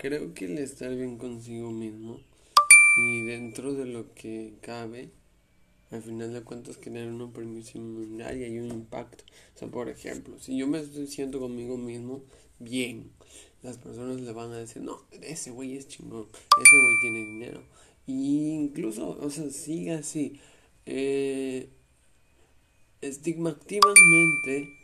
creo 0.00 0.32
que 0.32 0.46
el 0.46 0.56
estar 0.58 0.94
bien 0.96 1.18
consigo 1.18 1.70
mismo 1.70 2.18
y 2.96 3.22
dentro 3.24 3.74
de 3.74 3.84
lo 3.84 4.14
que 4.14 4.54
cabe, 4.62 5.10
al 5.90 6.02
final 6.02 6.32
de 6.32 6.40
cuentas 6.40 6.78
crear 6.78 7.06
una 7.06 7.30
permisión 7.30 7.82
y 8.00 8.58
un 8.58 8.70
impacto. 8.70 9.24
O 9.54 9.58
sea, 9.58 9.68
por 9.68 9.90
ejemplo, 9.90 10.38
si 10.38 10.56
yo 10.56 10.66
me 10.66 10.82
siento 11.06 11.38
conmigo 11.38 11.76
mismo 11.76 12.22
bien, 12.58 13.10
las 13.62 13.76
personas 13.76 14.22
le 14.22 14.32
van 14.32 14.52
a 14.52 14.58
decir, 14.58 14.80
no, 14.80 15.02
ese 15.20 15.50
güey 15.50 15.76
es 15.76 15.86
chingón, 15.86 16.28
ese 16.32 16.76
güey 16.82 17.00
tiene 17.02 17.18
dinero. 17.26 17.62
Y 18.06 18.52
incluso, 18.52 19.18
o 19.20 19.28
sea, 19.28 19.50
sigue 19.50 19.92
así. 19.92 20.40
Eh, 20.86 21.68
estigmativamente 23.02 24.79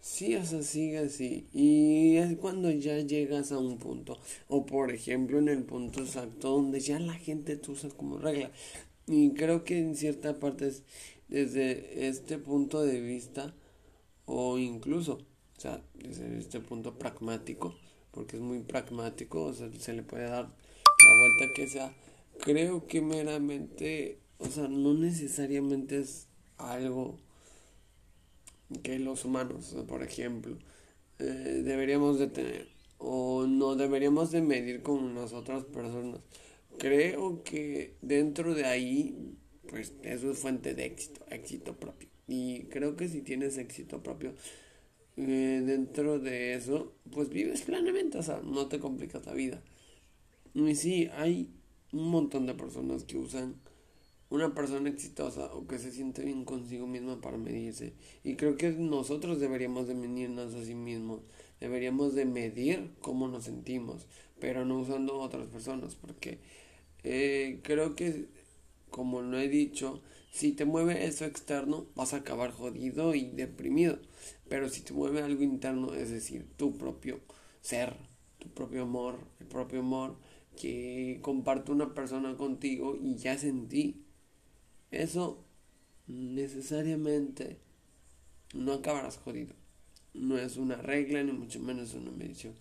Sí, 0.00 0.34
o 0.36 0.44
sea, 0.44 0.62
sigue 0.62 0.98
así. 0.98 1.46
Y 1.52 2.16
es 2.16 2.36
cuando 2.38 2.70
ya 2.70 2.98
llegas 3.00 3.52
a 3.52 3.58
un 3.58 3.78
punto, 3.78 4.18
o 4.48 4.64
por 4.64 4.90
ejemplo 4.90 5.38
en 5.38 5.48
el 5.48 5.64
punto 5.64 6.00
exacto 6.00 6.50
donde 6.50 6.80
ya 6.80 6.98
la 6.98 7.14
gente 7.14 7.56
te 7.56 7.70
usa 7.70 7.90
como 7.90 8.18
regla. 8.18 8.50
Y 9.06 9.32
creo 9.32 9.64
que 9.64 9.78
en 9.78 9.96
cierta 9.96 10.38
parte 10.38 10.68
es 10.68 10.82
desde 11.28 12.08
este 12.08 12.38
punto 12.38 12.82
de 12.82 13.00
vista, 13.00 13.54
o 14.26 14.58
incluso, 14.58 15.14
o 15.56 15.60
sea, 15.60 15.82
desde 15.94 16.38
este 16.38 16.60
punto 16.60 16.98
pragmático, 16.98 17.74
porque 18.12 18.36
es 18.36 18.42
muy 18.42 18.60
pragmático, 18.60 19.44
o 19.44 19.54
sea, 19.54 19.70
se 19.78 19.92
le 19.92 20.02
puede 20.02 20.24
dar 20.24 20.44
la 20.44 21.14
vuelta 21.20 21.54
que 21.54 21.68
sea. 21.68 21.94
Creo 22.40 22.86
que 22.86 23.00
meramente, 23.00 24.18
o 24.38 24.46
sea, 24.46 24.68
no 24.68 24.94
necesariamente 24.94 25.98
es 26.00 26.28
algo 26.56 27.18
que 28.82 28.98
los 28.98 29.24
humanos, 29.24 29.76
por 29.86 30.02
ejemplo, 30.02 30.58
eh, 31.18 31.62
deberíamos 31.64 32.18
de 32.18 32.28
tener 32.28 32.78
o 32.98 33.46
no 33.46 33.76
deberíamos 33.76 34.30
de 34.32 34.42
medir 34.42 34.82
con 34.82 35.14
las 35.14 35.32
otras 35.32 35.64
personas. 35.64 36.20
Creo 36.78 37.42
que 37.42 37.96
dentro 38.02 38.54
de 38.54 38.66
ahí, 38.66 39.34
pues 39.68 39.94
eso 40.02 40.30
es 40.32 40.38
fuente 40.38 40.74
de 40.74 40.84
éxito, 40.86 41.24
éxito 41.30 41.76
propio. 41.76 42.08
Y 42.26 42.64
creo 42.64 42.96
que 42.96 43.08
si 43.08 43.22
tienes 43.22 43.56
éxito 43.58 44.02
propio, 44.02 44.34
eh, 45.16 45.62
dentro 45.64 46.18
de 46.18 46.54
eso, 46.54 46.92
pues 47.10 47.30
vives 47.30 47.62
plenamente, 47.62 48.18
o 48.18 48.22
sea, 48.22 48.40
no 48.44 48.68
te 48.68 48.78
complicas 48.78 49.24
la 49.26 49.34
vida. 49.34 49.62
Y 50.54 50.74
sí, 50.74 51.08
hay 51.16 51.50
un 51.92 52.10
montón 52.10 52.46
de 52.46 52.54
personas 52.54 53.04
que 53.04 53.16
usan 53.16 53.56
una 54.30 54.54
persona 54.54 54.90
exitosa 54.90 55.46
o 55.54 55.66
que 55.66 55.78
se 55.78 55.90
siente 55.90 56.24
bien 56.24 56.44
consigo 56.44 56.86
misma 56.86 57.20
para 57.20 57.38
medirse. 57.38 57.94
Y 58.24 58.36
creo 58.36 58.56
que 58.56 58.70
nosotros 58.70 59.40
deberíamos 59.40 59.88
de 59.88 59.94
medirnos 59.94 60.54
a 60.54 60.64
sí 60.64 60.74
mismos. 60.74 61.20
Deberíamos 61.60 62.14
de 62.14 62.24
medir 62.24 62.90
cómo 63.00 63.28
nos 63.28 63.44
sentimos, 63.44 64.06
pero 64.38 64.64
no 64.64 64.78
usando 64.78 65.18
otras 65.18 65.48
personas, 65.48 65.96
porque 65.96 66.38
eh, 67.02 67.60
creo 67.62 67.96
que, 67.96 68.28
como 68.90 69.22
lo 69.22 69.38
he 69.38 69.48
dicho, 69.48 70.02
si 70.30 70.52
te 70.52 70.64
mueve 70.64 71.06
eso 71.06 71.24
externo, 71.24 71.86
vas 71.96 72.14
a 72.14 72.18
acabar 72.18 72.52
jodido 72.52 73.14
y 73.14 73.30
deprimido. 73.30 73.98
Pero 74.48 74.68
si 74.68 74.82
te 74.82 74.92
mueve 74.92 75.22
algo 75.22 75.42
interno, 75.42 75.94
es 75.94 76.10
decir, 76.10 76.46
tu 76.56 76.76
propio 76.76 77.20
ser, 77.60 77.96
tu 78.38 78.48
propio 78.50 78.82
amor, 78.82 79.18
el 79.40 79.46
propio 79.46 79.80
amor 79.80 80.16
que 80.60 81.18
comparte 81.22 81.72
una 81.72 81.94
persona 81.94 82.36
contigo 82.36 82.96
y 83.00 83.16
ya 83.16 83.38
sentí 83.38 84.04
eso 84.98 85.44
necesariamente 86.08 87.58
no 88.52 88.72
acabarás 88.72 89.16
jodido. 89.18 89.54
No 90.12 90.36
es 90.36 90.56
una 90.56 90.76
regla, 90.76 91.22
ni 91.22 91.32
mucho 91.32 91.60
menos 91.60 91.94
una 91.94 92.10
medición. 92.10 92.54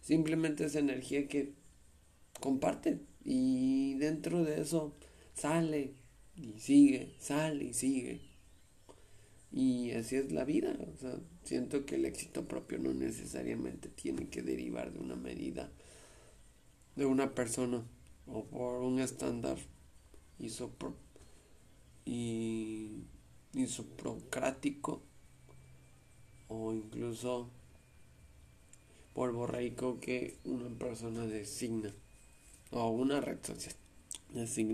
Simplemente 0.00 0.64
es 0.64 0.74
energía 0.74 1.28
que 1.28 1.52
comparte 2.40 2.98
y 3.24 3.94
dentro 3.94 4.42
de 4.42 4.60
eso 4.60 4.92
sale 5.34 5.94
y 6.36 6.58
sigue, 6.58 7.14
sale 7.20 7.66
y 7.66 7.74
sigue. 7.74 8.20
Y 9.52 9.92
así 9.92 10.16
es 10.16 10.32
la 10.32 10.44
vida. 10.44 10.76
Siento 11.44 11.86
que 11.86 11.94
el 11.94 12.06
éxito 12.06 12.48
propio 12.48 12.78
no 12.78 12.92
necesariamente 12.92 13.88
tiene 13.88 14.28
que 14.28 14.42
derivar 14.42 14.92
de 14.92 14.98
una 14.98 15.14
medida 15.14 15.70
de 16.96 17.06
una 17.06 17.34
persona 17.34 17.84
o 18.26 18.44
por 18.44 18.82
un 18.82 18.98
estándar 18.98 19.58
isopropio 20.38 21.04
y 22.04 23.04
isopropcrático 23.54 25.02
o 26.48 26.72
incluso 26.72 27.50
rico 29.46 30.00
que 30.00 30.38
una 30.44 30.68
persona 30.78 31.26
designa 31.26 31.92
o 32.70 32.88
una 32.90 33.20
red 33.20 33.38
social 33.42 33.74
designa 34.32 34.46